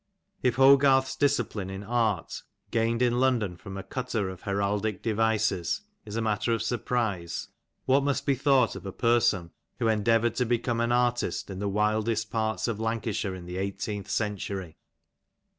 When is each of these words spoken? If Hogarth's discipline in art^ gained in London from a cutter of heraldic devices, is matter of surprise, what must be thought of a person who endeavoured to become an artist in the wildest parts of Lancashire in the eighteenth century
If 0.41 0.55
Hogarth's 0.55 1.15
discipline 1.15 1.69
in 1.69 1.83
art^ 1.83 2.41
gained 2.71 3.03
in 3.03 3.19
London 3.19 3.55
from 3.55 3.77
a 3.77 3.83
cutter 3.83 4.29
of 4.29 4.41
heraldic 4.41 5.03
devices, 5.03 5.81
is 6.07 6.19
matter 6.19 6.53
of 6.53 6.63
surprise, 6.63 7.49
what 7.85 8.01
must 8.03 8.25
be 8.25 8.33
thought 8.33 8.75
of 8.75 8.87
a 8.87 8.91
person 8.91 9.51
who 9.77 9.87
endeavoured 9.87 10.33
to 10.37 10.45
become 10.47 10.79
an 10.81 10.91
artist 10.91 11.51
in 11.51 11.59
the 11.59 11.69
wildest 11.69 12.31
parts 12.31 12.67
of 12.67 12.79
Lancashire 12.79 13.35
in 13.35 13.45
the 13.45 13.57
eighteenth 13.57 14.09
century 14.09 14.75